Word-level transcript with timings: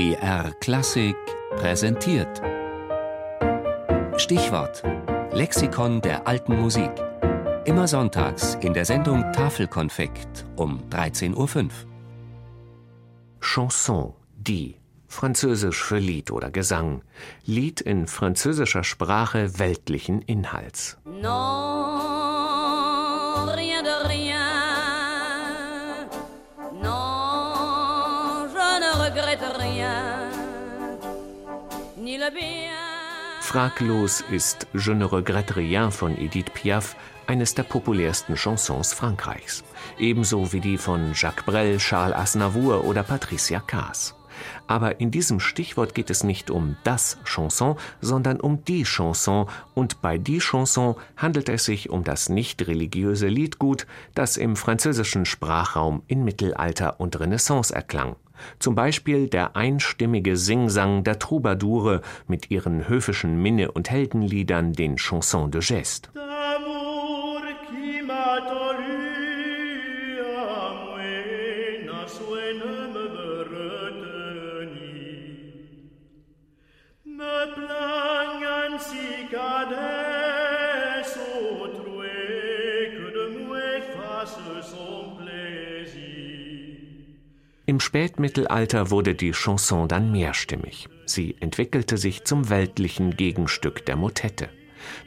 BR 0.00 0.52
Klassik 0.60 1.14
präsentiert. 1.56 2.40
Stichwort: 4.16 4.82
Lexikon 5.30 6.00
der 6.00 6.26
alten 6.26 6.58
Musik. 6.58 6.90
Immer 7.66 7.86
sonntags 7.86 8.54
in 8.62 8.72
der 8.72 8.86
Sendung 8.86 9.30
Tafelkonfekt 9.34 10.46
um 10.56 10.80
13.05 10.88 11.36
Uhr. 11.36 11.68
Chanson, 13.40 14.14
die. 14.38 14.80
Französisch 15.06 15.84
für 15.84 15.98
Lied 15.98 16.30
oder 16.30 16.50
Gesang. 16.50 17.02
Lied 17.44 17.82
in 17.82 18.06
französischer 18.06 18.84
Sprache 18.84 19.58
weltlichen 19.58 20.22
Inhalts. 20.22 20.96
Non, 21.04 21.20
rien 23.54 23.84
de 23.84 24.08
rien. 24.08 24.49
Fraglos 33.40 34.20
ist 34.30 34.66
Je 34.74 34.94
ne 34.94 35.04
regrette 35.04 35.56
rien 35.56 35.90
von 35.90 36.16
Edith 36.16 36.52
Piaf 36.54 36.94
eines 37.26 37.54
der 37.54 37.64
populärsten 37.64 38.36
Chansons 38.36 38.92
Frankreichs. 38.92 39.64
Ebenso 39.98 40.52
wie 40.52 40.60
die 40.60 40.78
von 40.78 41.12
Jacques 41.14 41.44
Brel, 41.44 41.78
Charles 41.78 42.16
Aznavour 42.16 42.84
oder 42.84 43.02
Patricia 43.02 43.60
Kaas. 43.60 44.14
Aber 44.66 45.00
in 45.00 45.10
diesem 45.10 45.40
Stichwort 45.40 45.94
geht 45.94 46.10
es 46.10 46.24
nicht 46.24 46.50
um 46.50 46.76
das 46.84 47.18
Chanson, 47.24 47.76
sondern 48.00 48.40
um 48.40 48.64
die 48.64 48.84
Chanson, 48.84 49.46
und 49.74 50.02
bei 50.02 50.18
die 50.18 50.38
Chanson 50.38 50.96
handelt 51.16 51.48
es 51.48 51.64
sich 51.64 51.90
um 51.90 52.04
das 52.04 52.28
nicht 52.28 52.66
religiöse 52.66 53.28
Liedgut, 53.28 53.86
das 54.14 54.36
im 54.36 54.56
französischen 54.56 55.24
Sprachraum 55.24 56.02
in 56.06 56.24
Mittelalter 56.24 57.00
und 57.00 57.18
Renaissance 57.18 57.74
erklang. 57.74 58.16
Zum 58.58 58.74
Beispiel 58.74 59.28
der 59.28 59.56
einstimmige 59.56 60.36
Singsang 60.36 61.04
der 61.04 61.18
Troubadoure 61.18 62.02
mit 62.26 62.50
ihren 62.50 62.88
höfischen 62.88 63.40
Minne- 63.40 63.70
und 63.70 63.90
Heldenliedern, 63.90 64.72
den 64.72 64.96
Chansons 64.96 65.50
de 65.50 65.60
Geste. 65.60 66.08
Im 87.66 87.78
Spätmittelalter 87.78 88.90
wurde 88.90 89.14
die 89.14 89.30
Chanson 89.30 89.86
dann 89.86 90.10
mehrstimmig. 90.10 90.88
Sie 91.06 91.36
entwickelte 91.38 91.98
sich 91.98 92.24
zum 92.24 92.50
weltlichen 92.50 93.16
Gegenstück 93.16 93.86
der 93.86 93.94
Motette. 93.94 94.48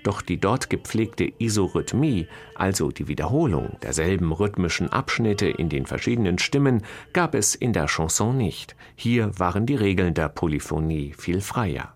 Doch 0.03 0.21
die 0.21 0.39
dort 0.39 0.69
gepflegte 0.69 1.31
Isorhythmie, 1.39 2.27
also 2.55 2.91
die 2.91 3.09
Wiederholung 3.09 3.77
derselben 3.81 4.31
rhythmischen 4.31 4.89
Abschnitte 4.89 5.47
in 5.47 5.67
den 5.67 5.85
verschiedenen 5.85 6.39
Stimmen, 6.39 6.83
gab 7.11 7.35
es 7.35 7.55
in 7.55 7.73
der 7.73 7.87
Chanson 7.87 8.37
nicht. 8.37 8.75
Hier 8.95 9.37
waren 9.37 9.65
die 9.65 9.75
Regeln 9.75 10.13
der 10.13 10.29
Polyphonie 10.29 11.13
viel 11.17 11.41
freier. 11.41 11.95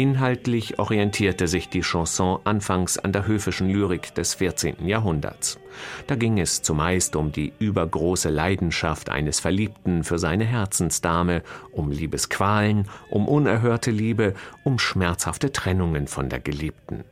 Inhaltlich 0.00 0.78
orientierte 0.78 1.46
sich 1.46 1.68
die 1.68 1.82
Chanson 1.82 2.40
anfangs 2.44 2.96
an 2.96 3.12
der 3.12 3.26
höfischen 3.26 3.68
Lyrik 3.68 4.14
des 4.14 4.32
14. 4.32 4.86
Jahrhunderts. 4.86 5.60
Da 6.06 6.14
ging 6.14 6.38
es 6.38 6.62
zumeist 6.62 7.16
um 7.16 7.32
die 7.32 7.52
übergroße 7.58 8.30
Leidenschaft 8.30 9.10
eines 9.10 9.40
Verliebten 9.40 10.02
für 10.02 10.18
seine 10.18 10.46
Herzensdame, 10.46 11.42
um 11.70 11.90
Liebesqualen, 11.90 12.88
um 13.10 13.28
unerhörte 13.28 13.90
Liebe, 13.90 14.32
um 14.64 14.78
schmerzhafte 14.78 15.52
Trennungen 15.52 16.06
von 16.06 16.30
der 16.30 16.40
Geliebten. 16.40 17.04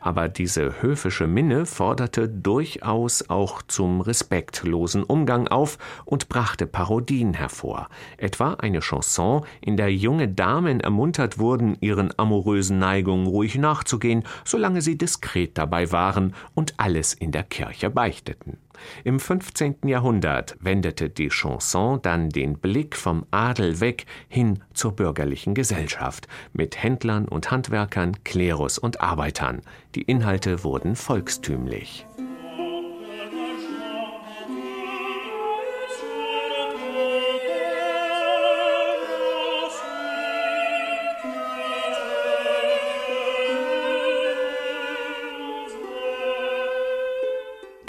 Aber 0.00 0.28
diese 0.28 0.82
höfische 0.82 1.26
Minne 1.26 1.66
forderte 1.66 2.28
durchaus 2.28 3.28
auch 3.28 3.62
zum 3.62 4.00
respektlosen 4.00 5.02
Umgang 5.02 5.48
auf 5.48 5.78
und 6.04 6.28
brachte 6.28 6.66
Parodien 6.66 7.34
hervor, 7.34 7.88
etwa 8.16 8.54
eine 8.54 8.80
Chanson, 8.80 9.44
in 9.60 9.76
der 9.76 9.92
junge 9.92 10.28
Damen 10.28 10.80
ermuntert 10.80 11.38
wurden, 11.38 11.76
ihren 11.80 12.12
amorösen 12.18 12.78
Neigungen 12.78 13.26
ruhig 13.26 13.56
nachzugehen, 13.56 14.24
solange 14.44 14.82
sie 14.82 14.98
diskret 14.98 15.56
dabei 15.58 15.90
waren 15.92 16.34
und 16.54 16.74
alles 16.78 17.14
in 17.14 17.32
der 17.32 17.44
Kirche 17.44 17.90
beichteten. 17.90 18.58
Im 19.04 19.20
15. 19.20 19.76
Jahrhundert 19.86 20.56
wendete 20.60 21.10
die 21.10 21.28
Chanson 21.28 22.00
dann 22.02 22.30
den 22.30 22.58
Blick 22.58 22.96
vom 22.96 23.26
Adel 23.30 23.80
weg 23.80 24.06
hin 24.28 24.60
zur 24.72 24.92
bürgerlichen 24.92 25.54
Gesellschaft 25.54 26.28
mit 26.52 26.82
Händlern 26.82 27.26
und 27.28 27.50
Handwerkern, 27.50 28.24
Klerus 28.24 28.78
und 28.78 29.00
Arbeitern. 29.00 29.62
Die 29.94 30.02
Inhalte 30.02 30.64
wurden 30.64 30.96
volkstümlich. 30.96 32.06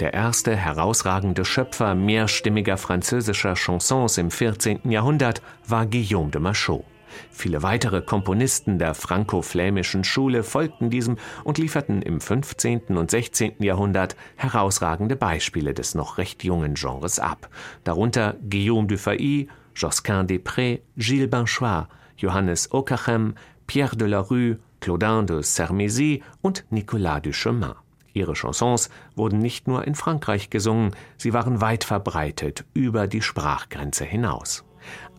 Der 0.00 0.12
erste 0.12 0.54
herausragende 0.54 1.46
Schöpfer 1.46 1.94
mehrstimmiger 1.94 2.76
französischer 2.76 3.54
Chansons 3.54 4.18
im 4.18 4.30
14. 4.30 4.90
Jahrhundert 4.90 5.40
war 5.66 5.86
Guillaume 5.86 6.30
de 6.30 6.38
Machaut. 6.38 6.84
Viele 7.30 7.62
weitere 7.62 8.02
Komponisten 8.02 8.78
der 8.78 8.94
franco-flämischen 8.94 10.04
Schule 10.04 10.42
folgten 10.42 10.90
diesem 10.90 11.16
und 11.44 11.56
lieferten 11.56 12.02
im 12.02 12.20
15. 12.20 12.98
und 12.98 13.10
16. 13.10 13.54
Jahrhundert 13.60 14.16
herausragende 14.36 15.16
Beispiele 15.16 15.72
des 15.72 15.94
noch 15.94 16.18
recht 16.18 16.44
jungen 16.44 16.74
Genres 16.74 17.18
ab, 17.18 17.48
darunter 17.84 18.36
Guillaume 18.50 18.88
Dufay, 18.88 19.48
Josquin 19.74 20.26
des 20.26 20.40
Prés, 20.40 20.80
Gilles 20.98 21.30
Binchois, 21.30 21.88
Johannes 22.18 22.70
Okachem, 22.70 23.34
Pierre 23.66 23.96
de 23.96 24.06
la 24.06 24.20
Rue, 24.20 24.58
Claudin 24.80 25.24
de 25.24 25.42
Sermézy 25.42 26.22
und 26.42 26.66
Nicolas 26.68 27.22
Duchemin. 27.22 27.85
Ihre 28.16 28.32
Chansons 28.32 28.88
wurden 29.14 29.38
nicht 29.38 29.68
nur 29.68 29.86
in 29.86 29.94
Frankreich 29.94 30.48
gesungen, 30.48 30.92
sie 31.18 31.34
waren 31.34 31.60
weit 31.60 31.84
verbreitet 31.84 32.64
über 32.72 33.06
die 33.06 33.20
Sprachgrenze 33.20 34.04
hinaus. 34.04 34.64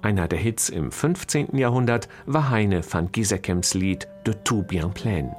Einer 0.01 0.27
der 0.27 0.39
Hits 0.39 0.69
im 0.69 0.91
15. 0.91 1.55
Jahrhundert 1.57 2.07
war 2.25 2.49
Heine 2.49 2.81
van 2.89 3.11
Giesekems 3.11 3.75
Lied 3.75 4.07
De 4.25 4.33
tout 4.43 4.67
bien 4.67 4.93
plein. 4.93 5.35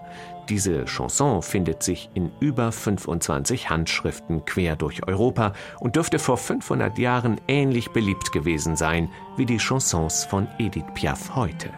Diese 0.49 0.85
Chanson 0.85 1.43
findet 1.43 1.83
sich 1.83 2.09
in 2.15 2.31
über 2.41 2.71
25 2.71 3.69
Handschriften 3.71 4.45
quer 4.45 4.77
durch 4.77 5.07
Europa 5.07 5.53
und 5.81 5.97
dürfte 5.97 6.19
vor 6.19 6.37
500 6.37 6.97
Jahren 6.97 7.41
ähnlich 7.49 7.91
beliebt 7.91 8.33
gewesen 8.33 8.77
sein 8.77 9.11
wie 9.37 9.47
die 9.47 9.59
Chansons 9.59 10.25
von 10.25 10.47
Edith 10.59 10.85
Piaf 10.95 11.35
heute. 11.35 11.71